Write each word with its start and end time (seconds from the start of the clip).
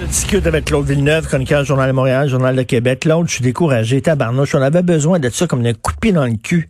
Je 0.00 0.06
discute 0.06 0.46
avec 0.46 0.66
Claude 0.66 0.86
Villeneuve, 0.86 1.26
chroniqueur 1.26 1.64
Journal 1.64 1.88
de 1.88 1.92
Montréal, 1.92 2.28
Journal 2.28 2.54
de 2.54 2.62
Québec. 2.62 3.00
Claude, 3.00 3.26
je 3.26 3.34
suis 3.34 3.42
découragé, 3.42 4.00
tabarnouche. 4.00 4.54
On 4.54 4.62
avait 4.62 4.82
besoin 4.84 5.18
de 5.18 5.28
ça 5.28 5.48
comme 5.48 5.64
d'un 5.64 5.72
coup 5.72 5.92
de 5.92 5.98
pied 5.98 6.12
dans 6.12 6.24
le 6.24 6.36
cul. 6.36 6.68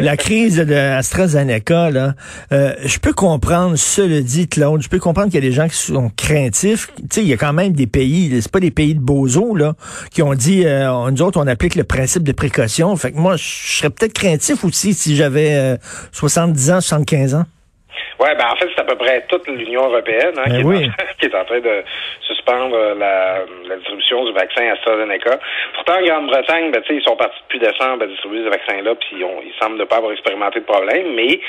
La 0.00 0.16
crise 0.16 0.58
de 0.58 0.74
AstraZeneca, 0.74 1.90
là, 1.90 2.14
euh, 2.52 2.74
je 2.84 2.98
peux 3.00 3.12
comprendre, 3.12 3.74
cela 3.74 4.20
dit, 4.20 4.46
Claude, 4.46 4.80
je 4.80 4.88
peux 4.88 5.00
comprendre 5.00 5.26
qu'il 5.26 5.42
y 5.42 5.44
a 5.44 5.48
des 5.48 5.54
gens 5.54 5.66
qui 5.66 5.76
sont 5.76 6.12
craintifs. 6.16 6.92
Tu 6.96 7.04
sais, 7.10 7.22
il 7.22 7.28
y 7.28 7.32
a 7.32 7.36
quand 7.36 7.52
même 7.52 7.72
des 7.72 7.88
pays, 7.88 8.40
c'est 8.40 8.52
pas 8.52 8.60
des 8.60 8.70
pays 8.70 8.94
de 8.94 9.00
bozos, 9.00 9.56
là, 9.56 9.74
qui 10.12 10.22
ont 10.22 10.34
dit, 10.34 10.64
euh, 10.64 11.10
nous 11.10 11.22
autres, 11.22 11.40
on 11.40 11.48
applique 11.48 11.74
le 11.74 11.84
principe 11.84 12.22
de 12.22 12.32
précaution. 12.32 12.94
Fait 12.94 13.10
que 13.10 13.18
moi, 13.18 13.34
je 13.36 13.78
serais 13.78 13.90
peut-être 13.90 14.12
craintif 14.12 14.64
aussi 14.64 14.94
si 14.94 15.16
j'avais 15.16 15.54
euh, 15.54 15.76
70 16.12 16.70
ans, 16.70 16.80
75 16.80 17.34
ans. 17.34 17.44
Oui, 18.20 18.28
ben 18.36 18.46
en 18.52 18.56
fait, 18.56 18.68
c'est 18.74 18.80
à 18.80 18.84
peu 18.84 18.96
près 18.96 19.24
toute 19.28 19.46
l'Union 19.48 19.86
européenne 19.86 20.34
hein, 20.38 20.44
Ben 20.46 20.54
qui, 20.54 20.60
est 20.60 20.86
en, 20.86 20.90
qui 21.20 21.26
est 21.26 21.34
en 21.34 21.44
train 21.44 21.60
de 21.60 21.84
suspendre 22.20 22.76
la, 22.98 23.40
la 23.66 23.76
distribution 23.76 24.24
du 24.24 24.32
vaccin 24.32 24.70
AstraZeneca. 24.72 25.38
Pourtant, 25.74 25.98
en 25.98 26.02
Grande-Bretagne, 26.02 26.70
ben, 26.70 26.82
tu 26.82 26.88
sais, 26.88 27.00
ils 27.00 27.04
sont 27.04 27.16
partis 27.16 27.38
depuis 27.48 27.60
décembre 27.60 28.02
à 28.02 28.06
distribuer 28.06 28.44
ce 28.44 28.50
vaccin-là, 28.50 28.94
puis 28.96 29.16
ils 29.22 29.54
semblent 29.60 29.78
ne 29.78 29.84
pas 29.84 29.96
avoir 29.96 30.12
expérimenté 30.12 30.60
de 30.60 30.64
problème, 30.64 31.14
mais 31.14 31.40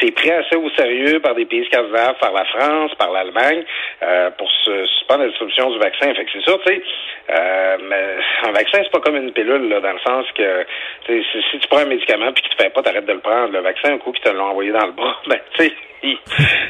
c'est 0.00 0.10
pris 0.12 0.30
assez 0.30 0.56
au 0.56 0.68
sérieux 0.70 1.20
par 1.20 1.34
des 1.34 1.44
pays 1.44 1.64
scandinaves, 1.66 2.16
par 2.20 2.32
la 2.32 2.44
France, 2.46 2.94
par 2.96 3.12
l'Allemagne, 3.12 3.64
euh, 4.02 4.30
pour 4.32 4.50
se 4.50 4.86
suspendre 4.86 5.22
la 5.22 5.28
distribution 5.28 5.70
du 5.70 5.78
vaccin. 5.78 6.12
Fait 6.14 6.24
que 6.24 6.30
c'est 6.32 6.42
sûr, 6.42 6.60
tu 6.62 6.74
sais, 6.74 6.82
euh, 7.30 7.76
mais 7.88 8.48
un 8.48 8.52
vaccin, 8.52 8.78
c'est 8.82 8.90
pas 8.90 9.00
comme 9.00 9.16
une 9.16 9.32
pilule, 9.32 9.68
là, 9.68 9.80
dans 9.80 9.92
le 9.92 10.00
sens 10.00 10.26
que 10.34 10.66
si, 11.06 11.58
tu 11.58 11.68
prends 11.68 11.80
un 11.80 11.86
médicament 11.86 12.32
puis 12.32 12.42
qu'il 12.42 12.53
te 12.56 12.62
fait 12.62 12.70
pas, 12.70 12.82
t'arrêtes 12.82 13.06
de 13.06 13.12
le 13.12 13.20
prendre. 13.20 13.52
Le 13.52 13.60
vaccin, 13.60 13.94
un 13.94 13.98
coup, 13.98 14.12
qu'ils 14.12 14.24
te 14.24 14.30
l'ont 14.30 14.50
envoyé 14.50 14.72
dans 14.72 14.86
le 14.86 14.92
bras, 14.92 15.16
ben, 15.28 15.38
tu 15.56 15.64
sais, 15.64 15.72
il, 16.02 16.18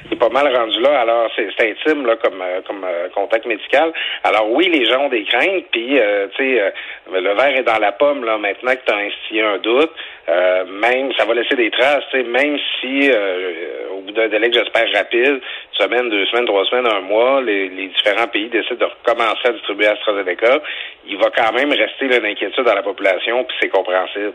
il 0.06 0.12
est 0.12 0.16
pas 0.16 0.28
mal 0.28 0.54
rendu 0.54 0.80
là. 0.80 1.00
Alors, 1.00 1.30
c'est 1.34 1.48
c'est 1.58 1.70
intime, 1.70 2.06
là, 2.06 2.16
comme, 2.16 2.40
euh, 2.40 2.60
comme 2.66 2.84
euh, 2.84 3.08
contact 3.14 3.46
médical. 3.46 3.92
Alors, 4.22 4.50
oui, 4.50 4.68
les 4.68 4.84
gens 4.86 5.04
ont 5.04 5.08
des 5.08 5.24
craintes, 5.24 5.66
puis, 5.70 5.98
euh, 5.98 6.28
tu 6.36 6.44
sais, 6.44 6.60
euh, 6.60 6.70
le 7.20 7.34
verre 7.34 7.56
est 7.56 7.64
dans 7.64 7.78
la 7.78 7.92
pomme, 7.92 8.24
là, 8.24 8.38
maintenant 8.38 8.72
que 8.72 8.84
tu 8.86 8.92
as 8.92 8.96
instillé 8.96 9.42
un 9.42 9.58
doute. 9.58 9.92
Euh, 10.26 10.64
même, 10.80 11.12
ça 11.18 11.26
va 11.26 11.34
laisser 11.34 11.54
des 11.54 11.70
traces, 11.70 12.04
même 12.14 12.56
si, 12.80 13.10
euh, 13.10 13.92
au 13.92 14.00
bout 14.00 14.12
d'un 14.12 14.28
délai 14.28 14.48
que 14.50 14.58
j'espère 14.58 14.86
rapide, 14.94 15.40
une 15.40 15.40
semaine, 15.78 16.08
deux 16.08 16.24
semaines, 16.26 16.46
trois 16.46 16.64
semaines, 16.64 16.86
un 16.86 17.00
mois, 17.02 17.42
les, 17.42 17.68
les 17.68 17.88
différents 17.88 18.28
pays 18.28 18.48
décident 18.48 18.76
de 18.76 18.84
recommencer 18.86 19.48
à 19.48 19.52
distribuer 19.52 19.86
AstraZeneca, 19.86 20.62
il 21.06 21.18
va 21.18 21.30
quand 21.36 21.52
même 21.52 21.70
rester 21.70 22.08
là, 22.08 22.16
une 22.26 22.64
dans 22.64 22.74
la 22.74 22.82
population, 22.82 23.44
puis 23.44 23.56
c'est 23.60 23.68
compréhensible. 23.68 24.32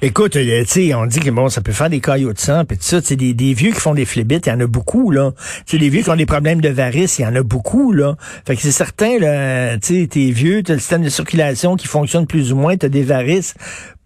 Écoute, 0.00 0.34
euh, 0.34 0.62
tu 0.62 0.88
sais, 0.88 0.94
on 0.94 1.06
dit 1.06 1.20
que 1.20 1.30
bon, 1.30 1.48
ça 1.48 1.60
peut 1.62 1.72
faire 1.72 1.90
des 1.90 2.00
caillots 2.00 2.32
de 2.32 2.38
sang, 2.38 2.64
puis 2.66 2.76
tout 2.76 2.82
ça, 2.82 3.00
tu 3.00 3.08
sais, 3.08 3.16
des, 3.16 3.32
des 3.34 3.54
vieux 3.54 3.70
qui 3.70 3.80
font 3.80 3.94
des 3.94 4.06
flibites, 4.06 4.46
il 4.46 4.50
y 4.50 4.52
en 4.52 4.60
a 4.60 4.66
beaucoup, 4.66 5.12
là. 5.12 5.30
Tu 5.66 5.76
sais, 5.76 5.78
des 5.78 5.88
vieux 5.88 6.02
qui 6.02 6.10
ont 6.10 6.16
des 6.16 6.26
problèmes 6.26 6.60
de 6.60 6.68
varices, 6.68 7.20
il 7.20 7.22
y 7.22 7.26
en 7.26 7.36
a 7.36 7.42
beaucoup, 7.42 7.92
là. 7.92 8.14
Fait 8.44 8.56
que 8.56 8.60
c'est 8.60 8.72
certain, 8.72 9.18
là, 9.20 9.76
tu 9.78 10.02
sais, 10.02 10.08
t'es 10.08 10.32
vieux, 10.32 10.62
t'as 10.64 10.74
le 10.74 10.80
système 10.80 11.04
de 11.04 11.10
circulation 11.10 11.76
qui 11.76 11.86
fonctionne 11.86 12.26
plus 12.26 12.52
ou 12.52 12.56
moins, 12.56 12.76
t'as 12.76 12.88
des 12.88 13.04
varices. 13.04 13.54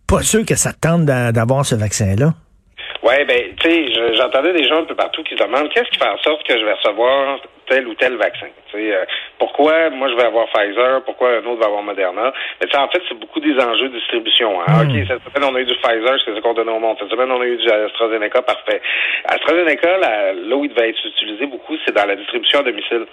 Pas 0.09 0.23
sûr 0.23 0.45
que 0.47 0.55
ça 0.55 0.73
te 0.73 0.81
tente 0.81 1.05
d'a- 1.05 1.33
d'avoir 1.33 1.65
ce 1.67 1.75
vaccin-là? 1.75 2.33
Ouais, 3.03 3.25
ben, 3.25 3.43
tu 3.61 3.69
sais, 3.71 3.87
je- 3.93 4.15
j'entendais 4.17 4.53
des 4.53 4.67
gens 4.69 4.81
un 4.81 4.85
peu 4.85 4.95
partout 4.95 5.23
qui 5.25 5.37
se 5.37 5.43
demandent 5.43 5.69
qu'est-ce 5.71 5.91
qui 5.91 5.99
fait 5.99 6.09
en 6.09 6.19
sorte 6.19 6.43
que 6.47 6.59
je 6.59 6.65
vais 6.65 6.73
recevoir 6.75 7.39
tel 7.69 7.87
ou 7.87 7.95
tel 7.95 8.17
vaccin. 8.17 8.47
Tu 8.71 8.79
sais, 8.79 8.95
euh, 8.95 9.05
pourquoi 9.39 9.91
moi 9.91 10.09
je 10.11 10.17
vais 10.17 10.25
avoir 10.25 10.47
Pfizer, 10.49 11.03
pourquoi 11.05 11.31
un 11.31 11.45
autre 11.47 11.61
va 11.61 11.67
avoir 11.67 11.83
Moderna? 11.83 12.33
Mais 12.61 12.77
en 12.77 12.89
fait, 12.89 13.03
c'est 13.09 13.19
beaucoup 13.19 13.41
des 13.41 13.55
enjeux 13.59 13.89
de 13.89 13.97
distribution. 13.99 14.61
Hein. 14.61 14.83
OK, 14.83 14.93
cette 15.07 15.23
semaine, 15.23 15.51
on 15.51 15.55
a 15.55 15.61
eu 15.61 15.65
du 15.65 15.75
Pfizer, 15.75 16.19
c'est 16.25 16.35
ce 16.35 16.41
qu'on 16.41 16.55
donne 16.55 16.69
au 16.69 16.79
monde. 16.79 16.97
Cette 16.99 17.11
semaine, 17.11 17.31
on 17.31 17.41
a 17.41 17.47
eu 17.47 17.57
du 17.57 17.69
AstraZeneca, 17.69 18.43
parfait. 18.43 18.81
AstraZeneca, 19.27 19.99
là, 19.99 20.33
là 20.33 20.57
où 20.57 20.65
il 20.65 20.71
devait 20.71 20.91
être 20.91 21.05
utilisé 21.05 21.47
beaucoup, 21.47 21.75
c'est 21.85 21.95
dans 21.95 22.07
la 22.07 22.17
distribution 22.17 22.61
à 22.61 22.63
domicile. 22.63 23.07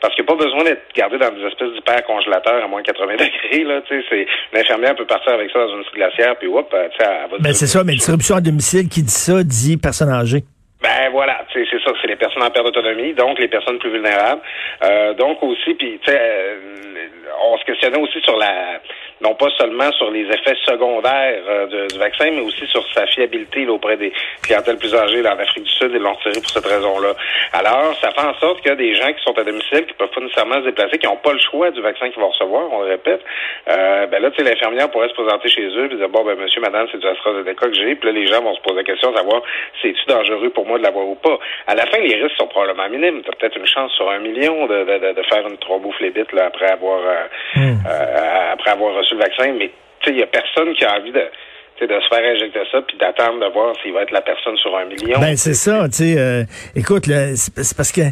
Parce 0.00 0.14
qu'il 0.14 0.24
n'y 0.24 0.30
a 0.30 0.36
pas 0.36 0.44
besoin 0.44 0.64
d'être 0.64 0.82
gardé 0.94 1.18
dans 1.18 1.30
des 1.30 1.44
espèces 1.46 1.72
d'hyper 1.72 2.04
congélateurs 2.04 2.64
à 2.64 2.68
moins 2.68 2.82
de 2.82 2.86
80 2.86 3.12
degrés, 3.14 3.64
là. 3.64 3.80
Tu 3.82 4.00
sais, 4.00 4.06
c'est, 4.08 4.26
une 4.52 4.58
infirmière 4.58 4.94
peut 4.94 5.06
partir 5.06 5.32
avec 5.32 5.50
ça 5.50 5.58
dans 5.60 5.76
une 5.76 5.84
glacière, 5.94 6.36
puis 6.36 6.48
hop, 6.48 6.70
euh, 6.72 6.88
tu 6.90 7.04
sais, 7.04 7.10
elle 7.10 7.30
va 7.30 7.38
Ben, 7.38 7.52
c'est 7.52 7.66
ça, 7.66 7.84
mais 7.84 7.92
distribution 7.92 8.36
à 8.36 8.40
domicile, 8.40 8.88
qui 8.88 9.02
dit 9.02 9.10
ça, 9.12 9.42
dit 9.42 9.76
personne 9.76 10.10
âgée. 10.10 10.42
Ben 10.82 11.10
voilà, 11.12 11.44
c'est 11.52 11.66
ça, 11.66 11.92
c'est 12.00 12.08
les 12.08 12.16
personnes 12.16 12.42
en 12.42 12.50
perte 12.50 12.66
d'autonomie, 12.66 13.12
donc 13.12 13.38
les 13.38 13.48
personnes 13.48 13.78
plus 13.78 13.90
vulnérables. 13.90 14.40
Euh, 14.82 15.12
donc 15.14 15.42
aussi, 15.42 15.74
puis 15.74 15.98
tu 16.02 16.10
sais, 16.10 16.18
euh, 16.18 16.56
on 17.44 17.58
se 17.58 17.64
questionnait 17.64 18.00
aussi 18.00 18.20
sur 18.22 18.36
la, 18.38 18.80
non 19.20 19.34
pas 19.34 19.48
seulement 19.58 19.90
sur 19.92 20.10
les 20.10 20.22
effets 20.22 20.56
secondaires 20.66 21.42
euh, 21.48 21.66
de- 21.66 21.86
du 21.92 21.98
vaccin, 21.98 22.30
mais 22.30 22.40
aussi 22.40 22.66
sur 22.66 22.84
sa 22.94 23.06
fiabilité 23.06 23.64
là, 23.64 23.72
auprès 23.72 23.96
des 23.96 24.12
clientèles 24.42 24.78
plus 24.78 24.94
âgées 24.94 25.22
là, 25.22 25.34
en 25.34 25.38
Afrique 25.38 25.64
du 25.64 25.70
Sud, 25.70 25.90
ils 25.92 25.98
l'ont 26.00 26.14
retiré 26.14 26.40
pour 26.40 26.50
cette 26.50 26.66
raison-là. 26.66 27.12
Alors, 27.52 27.94
ça 28.00 28.10
fait 28.12 28.26
en 28.26 28.34
sorte 28.34 28.60
qu'il 28.60 28.68
y 28.70 28.72
a 28.72 28.76
des 28.76 28.94
gens 28.94 29.12
qui 29.12 29.22
sont 29.22 29.36
à 29.38 29.44
domicile, 29.44 29.86
qui 29.86 29.92
peuvent 29.94 30.08
pas 30.10 30.20
nécessairement 30.20 30.56
se 30.60 30.66
déplacer, 30.66 30.98
qui 30.98 31.06
n'ont 31.06 31.16
pas 31.16 31.32
le 31.32 31.38
choix 31.38 31.70
du 31.70 31.80
vaccin 31.80 32.10
qu'ils 32.10 32.20
vont 32.20 32.28
recevoir, 32.30 32.72
on 32.72 32.82
le 32.82 32.90
répète. 32.90 33.20
Euh, 33.68 34.06
ben 34.06 34.22
là, 34.22 34.30
tu 34.30 34.36
sais, 34.42 34.50
l'infirmière 34.50 34.90
pourrait 34.90 35.08
se 35.08 35.14
présenter 35.14 35.48
chez 35.48 35.66
eux 35.66 35.88
et 35.92 35.96
dire, 35.96 36.08
bon, 36.08 36.24
ben 36.24 36.36
monsieur, 36.38 36.60
madame, 36.60 36.86
c'est 36.90 36.98
du 36.98 37.06
AstraZeneca 37.06 37.66
que 37.68 37.74
j'ai, 37.74 37.94
puis 37.96 38.06
là, 38.08 38.12
les 38.18 38.26
gens 38.26 38.40
vont 38.42 38.54
se 38.54 38.60
poser 38.62 38.76
la 38.76 38.84
question 38.84 39.10
de 39.12 39.16
savoir, 39.16 39.42
c'est-tu 39.82 40.04
dangereux 40.06 40.50
pour 40.50 40.66
moi 40.66 40.78
de 40.78 40.84
l'avoir 40.84 41.06
ou 41.06 41.14
pas? 41.16 41.38
À 41.66 41.74
la 41.74 41.86
fin, 41.86 41.98
les 41.98 42.14
risques 42.14 42.36
sont 42.38 42.46
probablement 42.48 42.88
minimes. 42.88 43.22
Tu 43.22 43.28
as 43.30 43.32
peut-être 43.36 43.56
une 43.58 43.66
chance 43.66 43.92
sur 43.92 44.08
un 44.10 44.18
million 44.18 44.66
de, 44.66 44.84
de, 44.84 44.98
de, 44.98 45.12
de 45.12 45.22
faire 45.24 45.46
une 45.46 45.58
thrombophlébite 45.58 46.32
là, 46.32 46.46
après 46.46 46.70
avoir 46.70 47.00
euh, 47.00 47.60
euh, 47.86 48.52
après 48.52 48.70
avoir 48.70 48.94
reçu 48.94 49.09
le 49.12 49.18
vaccin, 49.18 49.52
mais 49.58 49.70
tu 50.00 50.08
sais, 50.08 50.10
il 50.12 50.18
y 50.18 50.22
a 50.22 50.26
personne 50.26 50.72
qui 50.74 50.84
a 50.84 50.96
envie 50.96 51.12
de 51.12 51.24
de 51.80 51.98
se 51.98 52.08
faire 52.14 52.34
injecter 52.34 52.60
ça 52.70 52.82
puis 52.82 52.98
d'attendre 52.98 53.40
de 53.40 53.52
voir 53.52 53.74
s'il 53.82 53.94
va 53.94 54.02
être 54.02 54.10
la 54.10 54.20
personne 54.20 54.56
sur 54.58 54.76
un 54.76 54.84
million. 54.84 55.18
Ben 55.18 55.34
c'est 55.36 55.54
ça, 55.54 55.88
tu 55.88 55.96
sais. 55.96 56.14
euh, 56.18 56.44
écoute, 56.76 57.04
c'est 57.06 57.76
parce 57.76 57.90
que 57.90 58.02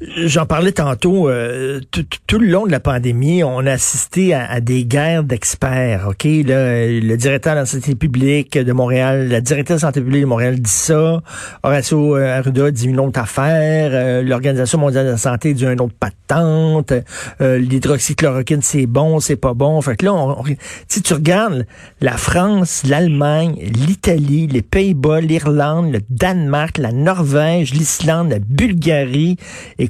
j'en 0.00 0.46
parlais 0.46 0.72
tantôt. 0.72 1.28
euh, 1.28 1.80
tout, 1.90 2.38
le 2.38 2.46
long 2.46 2.66
de 2.66 2.70
la 2.70 2.80
pandémie, 2.80 3.42
on 3.44 3.66
a 3.66 3.72
assisté 3.72 4.32
à, 4.34 4.50
à 4.50 4.60
des 4.60 4.84
guerres 4.84 5.24
d'experts. 5.24 6.06
Ok, 6.08 6.24
là, 6.24 6.86
le 6.86 7.16
directeur 7.16 7.54
de 7.54 7.58
la 7.60 7.66
santé 7.66 7.94
publique 7.94 8.56
de 8.56 8.72
Montréal, 8.72 9.28
la 9.28 9.40
directrice 9.40 9.76
de 9.80 9.86
la 9.86 9.88
santé 9.88 10.00
publique 10.00 10.22
de 10.22 10.26
Montréal 10.26 10.58
dit 10.60 10.70
ça. 10.70 11.22
Horacio 11.62 12.16
euh, 12.16 12.38
Arruda 12.38 12.70
dit 12.70 12.86
une 12.86 13.00
autre 13.00 13.20
affaire. 13.20 13.90
euh, 13.92 14.22
L'Organisation 14.22 14.78
mondiale 14.78 15.06
de 15.06 15.10
la 15.12 15.16
santé 15.16 15.52
dit 15.54 15.64
une 15.64 15.80
autre 15.80 15.94
patente. 15.98 16.92
Euh, 17.40 17.58
L'hydroxychloroquine, 17.58 18.62
c'est 18.62 18.86
bon, 18.86 19.20
c'est 19.20 19.36
pas 19.36 19.54
bon. 19.54 19.80
Fait 19.82 19.96
que 19.96 20.06
là, 20.06 20.14
on, 20.14 20.30
on- 20.40 20.44
si 20.88 21.02
tu 21.02 21.14
regardes 21.14 21.66
la 22.00 22.16
France, 22.16 22.82
l'Allemagne, 22.88 23.56
l'Italie, 23.86 24.46
les 24.46 24.62
Pays-Bas, 24.62 25.20
l'Irlande, 25.20 25.92
le 25.92 26.00
Danemark, 26.08 26.78
la 26.78 26.92
Norvège, 26.92 27.72
l'Islande, 27.74 28.30
la 28.30 28.38
Bulgarie, 28.38 29.36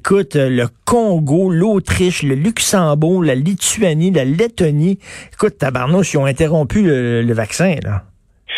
écoute, 0.00 0.34
le 0.34 0.64
Congo, 0.86 1.50
l'Autriche, 1.50 2.22
le 2.22 2.34
Luxembourg, 2.34 3.22
la 3.22 3.34
Lituanie, 3.34 4.10
la 4.10 4.24
Lettonie. 4.24 4.98
Écoute, 5.30 5.58
tabarnouche, 5.58 6.14
ils 6.14 6.16
ont 6.16 6.24
interrompu 6.24 6.80
le, 6.80 7.20
le 7.20 7.34
vaccin, 7.34 7.76
là. 7.84 8.04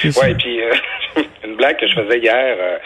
Ouais, 0.04 0.34
puis 0.36 0.62
euh, 0.62 0.70
une 1.44 1.56
blague 1.56 1.76
que 1.78 1.88
je 1.88 1.94
faisais 1.94 2.20
hier, 2.20 2.56
euh, 2.60 2.78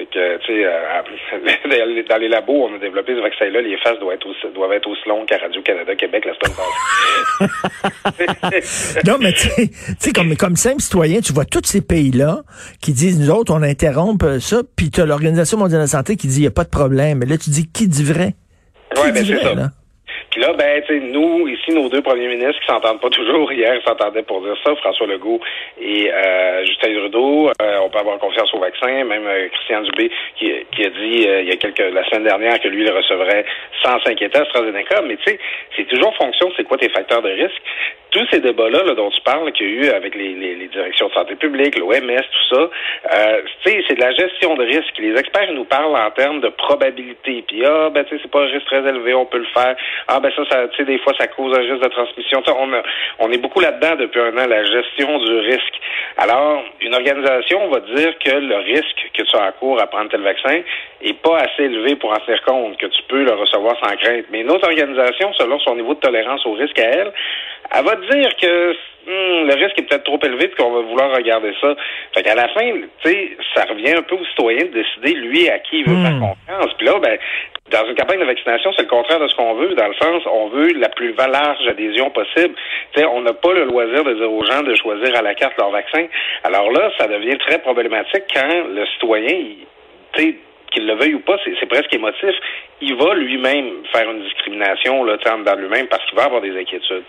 c'est 0.00 0.06
que, 0.08 0.38
tu 0.38 0.46
sais, 0.46 0.64
euh, 0.64 2.02
dans 2.08 2.16
les 2.16 2.28
labos, 2.28 2.68
on 2.70 2.74
a 2.74 2.78
développé 2.78 3.14
ce 3.14 3.20
vaccin-là, 3.20 3.60
les 3.60 3.76
faces 3.78 3.98
doivent 4.00 4.14
être 4.14 4.26
aussi, 4.26 4.40
doivent 4.54 4.72
être 4.72 4.88
aussi 4.88 5.06
longues 5.06 5.26
qu'à 5.26 5.36
Radio-Canada 5.36 5.94
Québec 5.94 6.24
la 6.24 6.32
semaine 6.34 6.56
passée. 6.56 7.50
Non, 9.06 9.16
mais 9.20 9.32
tu 9.32 9.48
sais- 9.48 9.68
tu 9.68 9.94
sais, 9.98 10.12
comme, 10.12 10.36
comme 10.36 10.56
simple 10.56 10.80
citoyen, 10.80 11.20
tu 11.20 11.32
vois 11.32 11.44
tous 11.44 11.64
ces 11.64 11.80
pays-là 11.82 12.40
qui 12.80 12.92
disent, 12.92 13.20
nous 13.20 13.30
autres, 13.30 13.52
on 13.54 13.62
interrompt 13.62 14.38
ça, 14.38 14.62
puis 14.76 14.90
tu 14.90 15.00
as 15.00 15.06
l'Organisation 15.06 15.58
mondiale 15.58 15.80
de 15.80 15.84
la 15.84 15.88
santé 15.88 16.16
qui 16.16 16.26
dit, 16.28 16.38
il 16.38 16.42
n'y 16.42 16.46
a 16.46 16.50
pas 16.52 16.64
de 16.64 16.70
problème. 16.70 17.18
Mais 17.18 17.26
là, 17.26 17.36
tu 17.36 17.50
dis, 17.50 17.70
qui 17.70 17.86
dit 17.88 18.04
vrai? 18.04 18.34
Qui 18.94 19.02
Ouais, 19.02 19.12
ben 19.12 19.24
c'est 19.24 19.34
vrai, 19.34 19.42
ça. 19.44 19.54
là? 19.54 19.70
Puis 20.30 20.40
là, 20.40 20.52
ben, 20.52 20.80
tu 20.82 20.94
sais, 20.94 21.00
nous, 21.00 21.48
ici, 21.48 21.72
nos 21.72 21.88
deux 21.88 22.02
premiers 22.02 22.28
ministres 22.28 22.60
qui 22.60 22.66
s'entendent 22.66 23.00
pas 23.00 23.10
toujours, 23.10 23.52
hier, 23.52 23.80
s'entendaient 23.84 24.22
pour 24.22 24.40
dire 24.42 24.56
ça, 24.64 24.74
François 24.76 25.06
Legault 25.06 25.40
et 25.80 26.10
euh, 26.12 26.64
Justin 26.64 26.94
Trudeau, 26.94 27.50
euh, 27.60 27.78
on 27.82 27.90
peut 27.90 27.98
avoir 27.98 28.18
confiance 28.18 28.52
au 28.54 28.60
vaccin, 28.60 29.04
même 29.04 29.26
euh, 29.26 29.48
Christian 29.48 29.82
Dubé 29.82 30.10
qui, 30.36 30.52
qui 30.72 30.84
a 30.84 30.90
dit 30.90 31.26
il 31.42 31.48
y 31.48 31.52
a 31.52 31.56
quelques 31.56 31.92
la 31.92 32.04
semaine 32.04 32.24
dernière 32.24 32.60
que 32.60 32.68
lui, 32.68 32.84
il 32.84 32.90
recevrait 32.90 33.44
sans 33.82 34.00
s'inquiéter 34.00 34.38
AstraZeneca, 34.38 35.02
mais 35.02 35.16
tu 35.16 35.30
sais, 35.30 35.38
c'est 35.76 35.88
toujours 35.88 36.14
fonction, 36.16 36.50
c'est 36.56 36.64
quoi 36.64 36.78
tes 36.78 36.88
facteurs 36.90 37.22
de 37.22 37.30
risque 37.30 37.62
tous 38.10 38.26
ces 38.30 38.40
débats-là 38.40 38.82
là, 38.84 38.94
dont 38.94 39.10
tu 39.10 39.20
parles, 39.22 39.50
qu'il 39.52 39.66
y 39.66 39.70
a 39.70 39.72
eu 39.72 39.88
avec 39.90 40.14
les, 40.14 40.68
directions 40.68 41.08
de 41.08 41.12
santé 41.12 41.34
publique, 41.34 41.76
l'OMS, 41.78 41.90
tout 41.92 42.54
ça, 42.54 42.70
euh, 43.12 43.42
c'est 43.64 43.94
de 43.94 44.00
la 44.00 44.12
gestion 44.12 44.54
de 44.54 44.64
risque. 44.64 44.98
Les 44.98 45.18
experts 45.18 45.52
nous 45.52 45.64
parlent 45.64 45.96
en 45.96 46.10
termes 46.10 46.40
de 46.40 46.48
probabilité. 46.48 47.44
Puis 47.46 47.64
ah 47.64 47.90
ben 47.90 48.04
tu 48.04 48.16
sais 48.16 48.22
c'est 48.22 48.30
pas 48.30 48.42
un 48.42 48.46
risque 48.46 48.66
très 48.66 48.86
élevé, 48.88 49.14
on 49.14 49.26
peut 49.26 49.38
le 49.38 49.46
faire. 49.46 49.76
Ah 50.08 50.20
ben 50.20 50.30
ça, 50.34 50.42
ça 50.50 50.68
tu 50.68 50.76
sais 50.76 50.84
des 50.84 50.98
fois 50.98 51.12
ça 51.18 51.26
cause 51.28 51.56
un 51.56 51.60
risque 51.60 51.82
de 51.82 51.88
transmission. 51.88 52.42
on 52.46 52.72
a, 52.72 52.82
on 53.18 53.32
est 53.32 53.38
beaucoup 53.38 53.60
là-dedans 53.60 53.96
depuis 53.96 54.20
un 54.20 54.36
an, 54.38 54.46
la 54.46 54.64
gestion 54.64 55.18
du 55.18 55.38
risque. 55.38 55.80
Alors 56.18 56.62
une 56.80 56.94
organisation 56.94 57.68
va 57.68 57.80
dire 57.80 58.18
que 58.18 58.30
le 58.30 58.56
risque 58.56 59.10
que 59.14 59.22
tu 59.22 59.36
as 59.36 59.44
à 59.44 59.52
court 59.52 59.80
à 59.80 59.86
prendre 59.86 60.10
tel 60.10 60.22
vaccin 60.22 60.62
est 61.02 61.20
pas 61.22 61.38
assez 61.38 61.64
élevé 61.64 61.96
pour 61.96 62.12
en 62.12 62.16
tenir 62.16 62.42
compte, 62.42 62.76
que 62.76 62.86
tu 62.86 63.02
peux 63.08 63.24
le 63.24 63.32
recevoir 63.32 63.69
sans 63.82 63.96
crainte. 63.96 64.26
Mais 64.30 64.40
une 64.40 64.50
autre 64.50 64.66
organisation, 64.66 65.32
selon 65.34 65.58
son 65.60 65.76
niveau 65.76 65.94
de 65.94 66.00
tolérance 66.00 66.44
au 66.46 66.52
risque 66.52 66.78
à 66.78 66.84
elle, 66.84 67.12
elle 67.72 67.84
va 67.84 67.96
dire 67.96 68.36
que 68.36 68.72
hmm, 68.72 69.48
le 69.48 69.54
risque 69.54 69.78
est 69.78 69.88
peut-être 69.88 70.04
trop 70.04 70.18
élevé 70.22 70.44
et 70.46 70.50
qu'on 70.50 70.72
va 70.72 70.80
vouloir 70.80 71.14
regarder 71.14 71.52
ça. 71.60 71.74
Fait 72.14 72.22
qu'à 72.22 72.34
la 72.34 72.48
fin, 72.48 72.72
tu 73.02 73.10
sais, 73.10 73.36
ça 73.54 73.64
revient 73.64 73.92
un 73.96 74.02
peu 74.02 74.16
au 74.16 74.24
citoyen 74.26 74.64
de 74.64 74.82
décider, 74.82 75.14
lui, 75.14 75.48
à 75.48 75.58
qui 75.60 75.80
il 75.80 75.88
veut 75.88 76.02
faire 76.02 76.16
hmm. 76.16 76.20
confiance. 76.20 76.74
Puis 76.76 76.86
là, 76.86 76.98
ben, 76.98 77.18
dans 77.70 77.86
une 77.86 77.94
campagne 77.94 78.20
de 78.20 78.24
vaccination, 78.24 78.72
c'est 78.76 78.82
le 78.82 78.88
contraire 78.88 79.20
de 79.20 79.28
ce 79.28 79.34
qu'on 79.36 79.54
veut, 79.54 79.74
dans 79.74 79.86
le 79.86 79.94
sens, 79.94 80.22
on 80.26 80.48
veut 80.48 80.72
la 80.74 80.88
plus 80.88 81.14
large 81.14 81.66
adhésion 81.68 82.10
possible. 82.10 82.54
on 82.96 83.20
n'a 83.22 83.32
pas 83.32 83.52
le 83.52 83.64
loisir 83.64 84.02
de 84.04 84.14
dire 84.14 84.32
aux 84.32 84.44
gens 84.44 84.62
de 84.62 84.74
choisir 84.74 85.16
à 85.16 85.22
la 85.22 85.34
carte 85.34 85.56
leur 85.58 85.70
vaccin. 85.70 86.06
Alors 86.44 86.70
là, 86.72 86.90
ça 86.98 87.06
devient 87.06 87.38
très 87.38 87.58
problématique 87.58 88.24
quand 88.34 88.64
le 88.74 88.84
citoyen, 88.86 89.36
tu 90.14 90.22
sais, 90.22 90.34
qu'il 90.72 90.86
le 90.86 90.94
veuille 90.94 91.14
ou 91.14 91.20
pas, 91.20 91.36
c'est 91.44 91.66
presque 91.66 91.92
émotif. 91.94 92.34
Il 92.80 92.96
va 92.96 93.14
lui-même 93.14 93.84
faire 93.92 94.10
une 94.10 94.22
discrimination 94.22 95.04
là, 95.04 95.18
dans 95.44 95.56
lui-même 95.56 95.86
parce 95.88 96.02
qu'il 96.06 96.16
va 96.16 96.24
avoir 96.24 96.40
des 96.40 96.58
inquiétudes. 96.58 97.04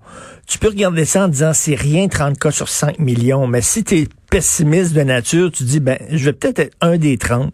Tu 0.47 0.59
peux 0.59 0.69
regarder 0.69 1.03
ça 1.05 1.25
en 1.25 1.27
disant 1.27 1.51
c'est 1.53 1.75
rien 1.75 2.07
30 2.07 2.39
cas 2.39 2.51
sur 2.51 2.69
5 2.69 2.99
millions, 2.99 3.47
mais 3.47 3.61
si 3.61 3.83
tu 3.83 3.95
es 3.95 4.05
pessimiste 4.31 4.95
de 4.95 5.01
nature, 5.03 5.51
tu 5.51 5.63
dis 5.63 5.79
ben 5.79 5.97
je 6.09 6.25
vais 6.25 6.33
peut-être 6.33 6.59
être 6.59 6.75
un 6.81 6.97
des 6.97 7.17
30. 7.17 7.53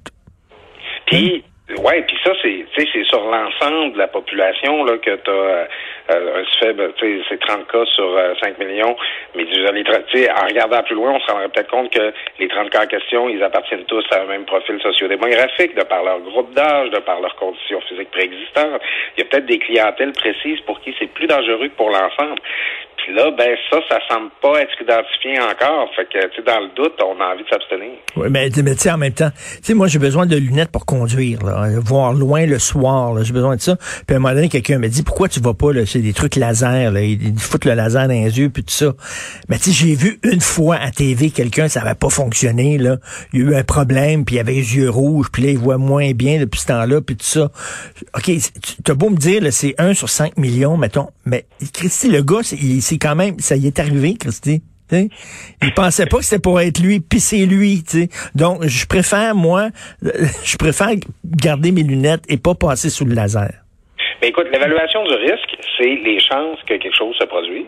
Puis 1.07 1.45
Ouais, 1.77 2.03
puis 2.07 2.17
ça, 2.23 2.31
c'est 2.41 2.65
c'est 2.91 3.03
sur 3.05 3.21
l'ensemble 3.21 3.93
de 3.93 3.97
la 3.97 4.07
population 4.07 4.83
là, 4.83 4.97
que 4.97 5.15
tu 5.15 5.29
as 5.29 5.67
euh, 6.11 6.41
un 6.41 6.59
faible, 6.59 6.93
c'est 6.99 7.39
30 7.39 7.67
cas 7.67 7.85
sur 7.85 8.19
5 8.41 8.55
euh, 8.59 8.65
millions. 8.65 8.95
Mais 9.35 9.43
en 9.43 10.45
regardant 10.45 10.83
plus 10.83 10.95
loin, 10.95 11.13
on 11.13 11.19
se 11.19 11.31
rendrait 11.31 11.49
peut-être 11.49 11.69
compte 11.69 11.91
que 11.91 12.13
les 12.39 12.47
30 12.47 12.69
cas 12.69 12.83
en 12.83 12.87
question, 12.87 13.29
ils 13.29 13.43
appartiennent 13.43 13.85
tous 13.85 14.05
à 14.11 14.21
un 14.21 14.25
même 14.25 14.45
profil 14.45 14.79
sociodémographique, 14.81 15.75
de 15.75 15.83
par 15.83 16.03
leur 16.03 16.19
groupe 16.19 16.53
d'âge, 16.53 16.89
de 16.91 16.99
par 16.99 17.21
leurs 17.21 17.35
conditions 17.35 17.81
physiques 17.81 18.11
préexistantes. 18.11 18.81
Il 19.17 19.23
y 19.23 19.23
a 19.23 19.29
peut-être 19.29 19.45
des 19.45 19.59
clientèles 19.59 20.13
précises 20.13 20.59
pour 20.61 20.79
qui 20.81 20.95
c'est 20.99 21.11
plus 21.11 21.27
dangereux 21.27 21.67
que 21.67 21.75
pour 21.75 21.89
l'ensemble. 21.89 22.39
Puis 23.03 23.13
là, 23.15 23.31
ben 23.31 23.55
ça, 23.69 23.77
ça 23.89 23.99
semble 24.09 24.29
pas 24.41 24.61
être 24.61 24.71
identifié 24.81 25.39
encore. 25.39 25.89
Fait 25.95 26.05
que, 26.05 26.27
tu 26.27 26.35
sais, 26.35 26.41
dans 26.43 26.59
le 26.59 26.69
doute, 26.75 26.93
on 27.03 27.19
a 27.21 27.33
envie 27.33 27.43
de 27.43 27.49
s'abstenir. 27.49 27.97
Oui, 28.15 28.27
mais, 28.29 28.49
mais 28.63 28.75
tu 28.75 28.81
sais, 28.81 28.91
en 28.91 28.97
même 28.97 29.13
temps, 29.13 29.31
tu 29.31 29.59
sais, 29.63 29.73
moi, 29.73 29.87
j'ai 29.87 29.99
besoin 29.99 30.25
de 30.25 30.35
lunettes 30.35 30.71
pour 30.71 30.85
conduire, 30.85 31.43
là, 31.43 31.67
voir 31.83 32.13
loin 32.13 32.45
le 32.45 32.59
soir. 32.59 33.15
J'ai 33.23 33.33
besoin 33.33 33.55
de 33.55 33.61
ça. 33.61 33.75
Puis 33.75 34.13
à 34.13 34.15
un 34.15 34.19
moment 34.19 34.33
donné, 34.33 34.49
quelqu'un 34.49 34.77
me 34.79 34.87
dit, 34.87 35.03
pourquoi 35.03 35.27
tu 35.29 35.39
vas 35.39 35.53
pas, 35.53 35.73
là, 35.73 35.85
c'est 35.85 35.99
des 35.99 36.13
trucs 36.13 36.35
laser, 36.35 36.91
là, 36.91 37.01
ils 37.01 37.37
foutent 37.39 37.65
le 37.65 37.73
laser 37.73 38.07
dans 38.07 38.13
les 38.13 38.39
yeux, 38.39 38.49
puis 38.49 38.63
tout 38.63 38.73
ça. 38.73 38.93
Mais 39.47 39.57
tu 39.57 39.71
sais, 39.71 39.71
j'ai 39.71 39.95
vu 39.95 40.19
une 40.23 40.41
fois 40.41 40.75
à 40.75 40.91
TV 40.91 41.29
quelqu'un, 41.31 41.67
ça 41.67 41.81
avait 41.81 41.95
pas 41.95 42.09
fonctionné, 42.09 42.77
là. 42.77 42.97
Il 43.33 43.39
y 43.39 43.43
a 43.43 43.45
eu 43.45 43.55
un 43.55 43.63
problème, 43.63 44.25
puis 44.25 44.35
il 44.35 44.39
avait 44.39 44.53
les 44.53 44.75
yeux 44.75 44.89
rouges, 44.89 45.27
puis 45.31 45.43
là, 45.43 45.49
il 45.49 45.57
voit 45.57 45.77
moins 45.77 46.11
bien 46.11 46.39
depuis 46.39 46.59
ce 46.59 46.67
temps-là, 46.67 47.01
puis 47.01 47.15
tout 47.15 47.25
ça. 47.25 47.49
OK, 48.15 48.31
t'as 48.83 48.93
beau 48.93 49.09
me 49.09 49.17
dire, 49.17 49.41
c'est 49.51 49.75
1 49.77 49.93
sur 49.93 50.09
5 50.09 50.37
millions, 50.37 50.77
mettons, 50.77 51.09
mais 51.29 51.45
Christy, 51.73 52.09
le 52.09 52.21
gars, 52.21 52.41
c'est 52.43 52.97
quand 52.97 53.15
même, 53.15 53.39
ça 53.39 53.55
y 53.55 53.67
est 53.67 53.79
arrivé, 53.79 54.15
Christy. 54.19 54.61
T'sais. 54.87 55.09
Il 55.61 55.71
pensait 55.75 56.07
pas 56.07 56.17
que 56.17 56.23
c'était 56.23 56.41
pour 56.41 56.59
être 56.59 56.79
lui, 56.79 56.99
puis 56.99 57.19
c'est 57.19 57.45
lui. 57.45 57.83
T'sais. 57.83 58.09
Donc, 58.33 58.63
je 58.65 58.87
préfère, 58.87 59.35
moi, 59.35 59.69
je 60.01 60.57
préfère 60.57 60.89
garder 61.23 61.71
mes 61.71 61.83
lunettes 61.83 62.23
et 62.27 62.37
pas 62.37 62.55
passer 62.55 62.89
sous 62.89 63.05
le 63.05 63.13
laser. 63.13 63.51
Mais 64.21 64.29
écoute, 64.29 64.47
l'évaluation 64.51 65.03
du 65.05 65.13
risque, 65.13 65.55
c'est 65.77 65.95
les 65.95 66.19
chances 66.19 66.57
que 66.67 66.73
quelque 66.73 66.95
chose 66.97 67.15
se 67.17 67.25
produise, 67.25 67.67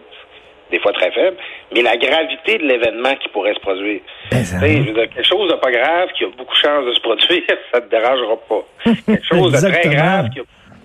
des 0.72 0.80
fois 0.80 0.94
très 0.94 1.12
faibles, 1.12 1.38
mais 1.74 1.84
la 1.84 1.96
gravité 1.96 2.58
de 2.58 2.64
l'événement 2.64 3.16
qui 3.16 3.30
pourrait 3.30 3.54
se 3.54 3.60
produire. 3.60 4.02
Ben, 4.32 4.44
quelque 4.44 5.24
chose 5.24 5.50
de 5.50 5.58
pas 5.58 5.72
grave 5.72 6.10
qui 6.18 6.26
a 6.26 6.28
beaucoup 6.36 6.54
de 6.54 6.60
chances 6.60 6.86
de 6.86 6.94
se 6.94 7.02
produire, 7.02 7.44
ça 7.74 7.82
te 7.82 7.90
dérangera 7.90 8.36
pas. 8.50 8.66
Quelque 9.06 9.26
chose 9.26 9.52
de 9.52 9.70
très 9.70 9.90
grave 9.90 10.30
qui 10.32 10.40
a 10.40 10.44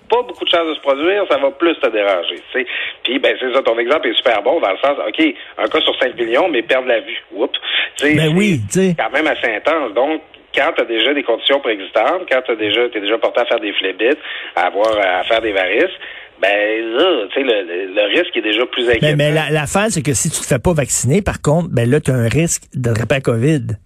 pas 0.09 0.23
beaucoup 0.23 0.45
de 0.45 0.51
chances 0.51 0.69
de 0.69 0.75
se 0.75 0.81
produire, 0.81 1.25
ça 1.31 1.39
va 1.39 1.51
plus 1.51 1.75
te 1.77 1.89
déranger. 1.89 2.37
sais. 2.53 2.67
Puis 3.03 3.19
ben 3.19 3.37
c'est 3.41 3.53
ça, 3.53 3.63
ton 3.63 3.79
exemple 3.79 4.09
est 4.09 4.17
super 4.17 4.43
bon 4.43 4.61
dans 4.61 4.71
le 4.71 4.79
sens, 4.79 4.97
OK, 5.07 5.35
un 5.59 5.69
cas 5.69 5.81
sur 5.81 5.99
5 5.99 6.17
millions, 6.17 6.49
mais 6.49 6.63
perdre 6.63 6.89
la 6.89 7.01
vue. 7.01 7.23
Oups. 7.35 7.59
Ben 8.03 8.33
oui, 8.37 8.61
c'est 8.69 8.95
quand 8.99 9.11
même 9.11 9.27
assez 9.27 9.49
intense. 9.55 9.95
Donc, 9.95 10.21
quand 10.55 10.73
tu 10.75 10.83
as 10.83 10.87
déjà 10.87 11.13
des 11.13 11.23
conditions 11.23 11.61
préexistantes, 11.61 12.23
quand 12.31 12.41
tu 12.47 12.57
déjà, 12.57 12.85
es 12.85 13.01
déjà 13.01 13.19
porté 13.19 13.41
à 13.41 13.45
faire 13.45 13.61
des 13.61 13.73
phlébites, 13.75 14.19
à 14.55 14.67
avoir 14.67 14.97
à 14.99 15.23
faire 15.25 15.41
des 15.41 15.53
varices, 15.53 15.95
ben 16.41 16.97
là, 16.97 17.27
tu 17.33 17.41
sais, 17.41 17.47
le, 17.47 18.19
risque 18.19 18.37
est 18.37 18.43
déjà 18.43 18.67
plus 18.67 18.87
ben, 18.87 18.97
inquiétant. 18.97 19.17
Mais, 19.17 19.33
mais 19.33 19.51
l'affaire, 19.51 19.87
c'est 19.89 20.03
que 20.03 20.15
si 20.15 20.31
tu 20.31 20.41
te 20.41 20.47
fais 20.47 20.59
pas 20.59 20.73
vacciner, 20.73 21.23
par 21.23 21.41
contre, 21.41 21.69
ben 21.71 21.89
là, 21.89 22.01
tu 22.01 22.11
as 22.11 22.15
un 22.15 22.29
risque 22.29 22.65
de 22.75 22.91
la 22.91 23.21
COVID. 23.21 23.77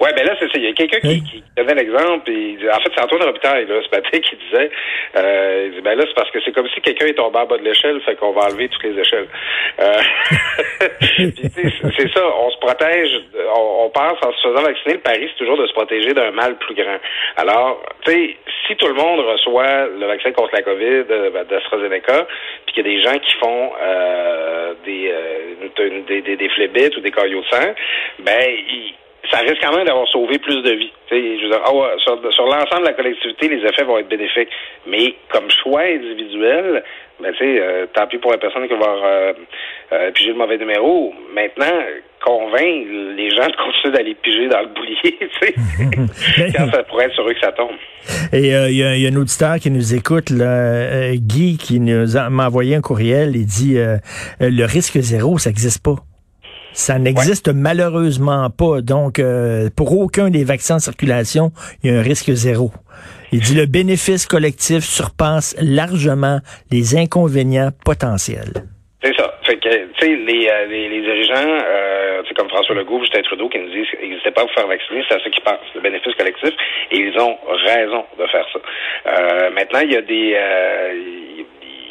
Ouais, 0.00 0.12
ben 0.14 0.24
là, 0.24 0.34
c'est 0.38 0.46
ça. 0.46 0.58
Il 0.58 0.64
y 0.64 0.68
a 0.68 0.72
quelqu'un 0.72 1.00
qui, 1.00 1.22
qui, 1.22 1.42
donnait 1.56 1.74
l'exemple. 1.74 2.30
En 2.30 2.80
fait, 2.80 2.90
c'est 2.94 3.02
Antoine 3.02 3.22
Robitaille, 3.22 3.66
là, 3.66 3.80
ce 3.82 3.96
matin, 3.96 4.18
qui 4.20 4.36
disait, 4.36 4.70
euh, 5.16 5.64
il 5.66 5.74
dit, 5.74 5.80
ben 5.80 5.98
là, 5.98 6.04
c'est 6.06 6.14
parce 6.14 6.30
que 6.30 6.38
c'est 6.44 6.52
comme 6.52 6.68
si 6.68 6.80
quelqu'un 6.80 7.06
est 7.06 7.14
tombé 7.14 7.38
en 7.38 7.46
bas 7.46 7.58
de 7.58 7.64
l'échelle, 7.64 8.00
fait 8.02 8.14
qu'on 8.16 8.32
va 8.32 8.46
enlever 8.46 8.68
toutes 8.68 8.84
les 8.84 9.00
échelles. 9.00 9.28
Euh, 9.80 9.98
c'est 11.98 12.12
ça. 12.14 12.22
On 12.38 12.50
se 12.50 12.58
protège. 12.58 13.10
On, 13.56 13.86
on, 13.86 13.90
pense 13.90 14.18
en 14.24 14.32
se 14.32 14.48
faisant 14.48 14.62
vacciner. 14.62 14.94
Le 14.94 15.00
pari, 15.00 15.28
c'est 15.28 15.38
toujours 15.38 15.58
de 15.58 15.66
se 15.66 15.72
protéger 15.72 16.14
d'un 16.14 16.30
mal 16.30 16.56
plus 16.58 16.74
grand. 16.74 16.98
Alors, 17.36 17.82
tu 18.04 18.12
sais, 18.12 18.36
si 18.66 18.76
tout 18.76 18.86
le 18.86 18.94
monde 18.94 19.20
reçoit 19.20 19.86
le 19.86 20.06
vaccin 20.06 20.30
contre 20.32 20.54
la 20.54 20.62
COVID 20.62 21.04
euh, 21.10 21.30
ben, 21.30 21.44
d'AstraZeneca, 21.44 22.26
puis 22.66 22.74
qu'il 22.74 22.86
y 22.86 22.90
a 22.90 22.96
des 22.96 23.02
gens 23.02 23.18
qui 23.18 23.34
font 23.36 23.72
euh, 23.80 24.74
des, 24.84 25.10
euh, 25.10 26.02
des, 26.06 26.22
des, 26.22 26.36
des 26.36 26.48
phlébites 26.50 26.96
ou 26.96 27.00
des 27.00 27.10
caillots 27.10 27.40
de 27.40 27.46
sang, 27.46 27.74
ben, 28.20 28.44
ils 28.48 28.94
ça 29.30 29.38
risque 29.40 29.58
quand 29.62 29.76
même 29.76 29.86
d'avoir 29.86 30.08
sauvé 30.08 30.38
plus 30.38 30.62
de 30.62 30.70
vies. 30.72 30.92
Je 31.10 31.42
veux 31.42 31.50
dire, 31.50 31.62
ah 31.64 31.72
sur, 31.98 32.46
l'ensemble 32.46 32.82
de 32.82 32.86
la 32.86 32.92
collectivité, 32.92 33.48
les 33.48 33.64
effets 33.66 33.84
vont 33.84 33.98
être 33.98 34.08
bénéfiques. 34.08 34.48
Mais 34.86 35.14
comme 35.30 35.50
choix 35.50 35.82
individuel, 35.82 36.82
ben, 37.20 37.32
tu 37.32 37.38
sais, 37.38 37.60
euh, 37.60 37.86
tant 37.92 38.06
pis 38.06 38.18
pour 38.18 38.30
la 38.30 38.38
personne 38.38 38.62
qui 38.68 38.74
va 38.74 38.76
avoir 38.76 39.04
euh, 39.04 39.32
euh, 39.92 40.10
pigé 40.12 40.30
le 40.30 40.36
mauvais 40.36 40.56
numéro. 40.56 41.12
Maintenant, 41.34 41.82
convaincre 42.24 42.88
les 43.16 43.30
gens 43.30 43.46
de 43.46 43.56
continuer 43.56 43.92
d'aller 43.92 44.14
piger 44.14 44.48
dans 44.48 44.60
le 44.60 44.68
boulier, 44.68 44.96
tu 45.02 45.28
sais, 45.40 45.54
quand 46.56 46.70
ça 46.70 46.82
pourrait 46.84 47.06
être 47.06 47.14
sur 47.14 47.28
eux 47.28 47.34
que 47.34 47.40
ça 47.40 47.52
tombe. 47.52 47.76
Et 48.32 48.48
il 48.48 48.76
y, 48.76 49.06
a 49.06 49.10
un 49.10 49.16
auditeur 49.16 49.56
qui 49.56 49.70
nous 49.70 49.94
écoute, 49.94 50.30
là, 50.30 51.14
Guy, 51.14 51.58
qui 51.58 51.80
nous 51.80 52.06
m'a 52.30 52.46
envoyé 52.46 52.76
un 52.76 52.80
courriel. 52.80 53.32
Il 53.34 53.46
dit 53.46 53.76
le 54.40 54.64
risque 54.64 54.98
zéro, 54.98 55.38
ça 55.38 55.50
n'existe 55.50 55.82
pas. 55.82 55.96
Ça 56.72 56.98
n'existe 56.98 57.48
malheureusement 57.48 58.50
pas. 58.50 58.80
Donc, 58.80 59.18
euh, 59.18 59.68
pour 59.76 59.98
aucun 59.98 60.30
des 60.30 60.44
vaccins 60.44 60.76
en 60.76 60.78
circulation, 60.78 61.50
il 61.82 61.90
y 61.90 61.94
a 61.94 61.98
un 61.98 62.02
risque 62.02 62.30
zéro. 62.32 62.70
Il 63.32 63.40
dit 63.40 63.54
le 63.54 63.66
bénéfice 63.66 64.26
collectif 64.26 64.84
surpasse 64.84 65.56
largement 65.60 66.38
les 66.70 66.96
inconvénients 66.96 67.70
potentiels. 67.84 68.64
C'est 69.02 69.14
ça. 69.16 69.34
Fait 69.42 69.56
que, 69.56 69.68
tu 69.68 69.92
sais, 70.00 70.16
les, 70.16 70.48
euh, 70.48 70.66
les, 70.66 70.88
les, 70.88 71.00
dirigeants, 71.00 71.34
euh, 71.36 72.22
comme 72.36 72.48
François 72.48 72.74
Legault, 72.74 73.00
Justin 73.00 73.22
Trudeau, 73.22 73.48
qui 73.48 73.58
nous 73.58 73.70
disent 73.70 73.86
qu'il 73.90 74.00
n'existait 74.00 74.32
pas 74.32 74.42
à 74.42 74.44
vous 74.44 74.52
faire 74.52 74.66
vacciner, 74.66 75.04
c'est 75.08 75.14
à 75.14 75.18
ceux 75.22 75.30
qui 75.30 75.40
pensent, 75.40 75.74
le 75.74 75.80
bénéfice 75.80 76.14
collectif, 76.14 76.50
et 76.90 76.96
ils 76.96 77.18
ont 77.18 77.36
raison 77.64 78.04
de 78.18 78.26
faire 78.26 78.46
ça. 78.52 78.58
Euh, 79.06 79.50
maintenant, 79.50 79.80
il 79.84 79.92
y 79.92 79.96
a 79.96 80.02
des, 80.02 80.36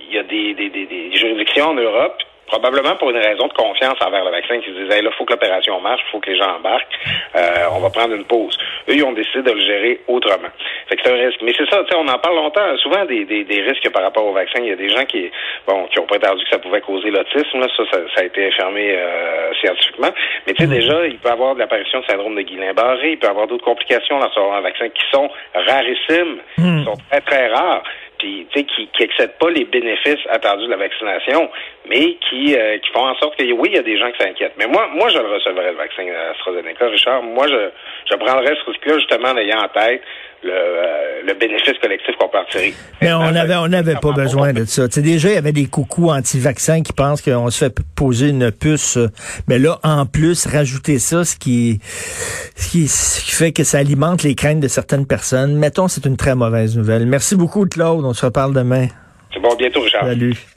il 0.10 0.16
y 0.16 0.20
a 0.20 0.24
des, 0.24 0.54
des, 0.54 0.70
des, 0.70 0.86
des 0.86 1.16
juridictions 1.16 1.70
en 1.70 1.74
Europe 1.76 2.22
probablement 2.48 2.96
pour 2.96 3.10
une 3.12 3.18
raison 3.18 3.48
de 3.48 3.54
confiance 3.54 3.96
envers 4.02 4.24
le 4.24 4.32
vaccin, 4.32 4.60
qui 4.60 4.72
se 4.72 4.80
disaient, 4.84 5.02
là, 5.02 5.10
il 5.12 5.18
faut 5.18 5.26
que 5.26 5.34
l'opération 5.34 5.80
marche, 5.82 6.02
il 6.08 6.12
faut 6.12 6.20
que 6.20 6.32
les 6.32 6.38
gens 6.38 6.56
embarquent, 6.56 6.98
euh, 7.36 7.66
on 7.74 7.80
va 7.80 7.90
prendre 7.90 8.16
une 8.16 8.26
pause. 8.26 8.58
Eux, 8.90 8.96
ils 8.96 9.04
ont 9.04 9.12
décidé 9.12 9.44
de 9.44 9.52
le 9.52 9.62
gérer 9.62 10.00
autrement. 10.08 10.50
Fait 10.88 10.96
que 10.96 11.02
c'est 11.04 11.12
un 11.12 11.26
risque. 11.26 11.42
Mais 11.44 11.54
c'est 11.58 11.70
ça, 11.70 11.84
tu 11.84 11.90
sais, 11.92 11.96
on 11.96 12.08
en 12.08 12.18
parle 12.20 12.36
longtemps, 12.36 12.76
souvent 12.78 13.06
des, 13.06 13.26
des, 13.26 13.44
des, 13.44 13.62
risques 13.62 13.90
par 13.92 14.02
rapport 14.02 14.26
au 14.26 14.34
vaccin. 14.34 14.60
Il 14.62 14.70
y 14.70 14.72
a 14.72 14.76
des 14.76 14.90
gens 14.90 15.06
qui, 15.06 15.30
bon, 15.68 15.88
qui 15.88 16.00
ont 16.00 16.06
prétendu 16.06 16.44
que 16.44 16.50
ça 16.50 16.60
pouvait 16.60 16.82
causer 16.82 17.12
l'autisme, 17.12 17.60
là, 17.60 17.68
ça, 17.76 17.84
ça, 17.92 18.22
a 18.22 18.24
été 18.24 18.48
affirmé 18.48 18.96
euh, 18.96 19.54
scientifiquement. 19.62 20.12
Mais 20.46 20.54
tu 20.54 20.64
sais, 20.64 20.70
mm-hmm. 20.70 20.80
déjà, 20.80 21.08
il 21.08 21.18
peut 21.18 21.30
y 21.30 21.32
avoir 21.32 21.54
de 21.54 21.60
l'apparition 21.60 22.00
de 22.00 22.06
syndrome 22.06 22.36
de 22.36 22.42
Guillain-Barré, 22.42 23.12
il 23.12 23.20
peut 23.20 23.28
y 23.28 23.30
avoir 23.30 23.48
d'autres 23.48 23.66
complications 23.66 24.20
dans 24.20 24.32
ce 24.32 24.62
vaccin 24.62 24.90
qui 24.90 25.04
sont 25.12 25.30
rarissimes, 25.54 26.38
mm. 26.58 26.80
qui 26.80 26.86
sont 26.86 26.98
très, 27.10 27.22
très 27.22 27.48
rares 27.48 27.84
tu 28.54 28.64
qui 28.66 29.04
excèdent 29.04 29.38
pas 29.38 29.50
les 29.50 29.66
bénéfices 29.66 30.26
attendus 30.30 30.66
de 30.66 30.72
la 30.72 30.78
vaccination, 30.78 31.50
mais 31.90 32.18
qui 32.30 32.56
euh, 32.56 32.78
qui 32.80 32.90
font 32.92 33.08
en 33.08 33.16
sorte 33.16 33.36
que 33.38 33.44
oui, 33.52 33.70
il 33.72 33.76
y 33.76 33.80
a 33.80 33.84
des 33.84 33.98
gens 33.98 34.12
qui 34.12 34.24
s'inquiètent. 34.24 34.56
Mais 34.58 34.68
moi 34.68 34.90
moi 34.94 35.10
je 35.10 35.18
le 35.18 35.28
recevrais 35.28 35.72
le 35.72 35.78
vaccin 35.78 36.04
AstraZeneca, 36.32 36.88
Richard. 36.88 37.24
Moi 37.24 37.48
je 37.48 37.70
je 38.12 38.16
prendrais 38.16 38.56
ce 38.56 38.70
risque-là 38.70 38.96
justement 39.00 39.30
en 39.30 39.38
ayant 39.38 39.60
en 39.60 39.70
tête 39.70 40.02
le, 40.44 40.52
euh, 40.52 41.22
le 41.26 41.34
bénéfice 41.34 41.78
collectif 41.82 42.16
qu'on 42.20 42.30
peut 42.30 42.38
en 42.38 42.46
tirer. 42.46 42.74
Mais 43.02 43.12
on 43.14 43.22
avait 43.22 43.56
on 43.56 43.68
n'avait 43.68 43.96
pas 43.96 44.12
besoin 44.12 44.54
de 44.54 44.66
ça. 44.66 44.90
sais 44.90 45.02
déjà, 45.02 45.30
il 45.30 45.36
y 45.36 45.38
avait 45.38 45.52
des 45.52 45.66
coucous 45.66 46.10
anti-vaccins 46.10 46.82
qui 46.82 46.94
pensent 46.94 47.22
qu'on 47.22 47.50
se 47.50 47.66
fait 47.66 47.76
poser 47.96 48.30
une 48.30 48.52
puce. 48.52 48.98
Mais 49.48 49.60
là, 49.60 49.80
en 49.84 50.06
plus, 50.06 50.46
rajouter 50.46 51.00
ça, 51.00 51.26
ce 51.26 51.36
qui, 51.36 51.80
ce 52.56 52.70
qui, 52.70 52.88
ce 52.88 53.24
qui 53.24 53.32
fait 53.32 53.52
que 53.52 53.64
ça 53.64 53.80
alimente 53.80 54.24
les 54.24 54.36
craintes 54.36 54.60
de 54.60 54.68
certaines 54.68 55.06
personnes. 55.06 55.56
Mettons, 55.56 55.88
c'est 55.88 56.06
une 56.06 56.18
très 56.18 56.36
mauvaise 56.36 56.78
nouvelle. 56.78 57.06
Merci 57.06 57.36
beaucoup, 57.36 57.66
Claude. 57.66 58.06
On 58.06 58.14
se 58.14 58.26
reparle 58.26 58.54
demain. 58.54 58.88
C'est 59.34 59.40
bon, 59.40 59.56
bientôt, 59.56 59.82
Richard. 59.82 60.06
Salut. 60.06 60.57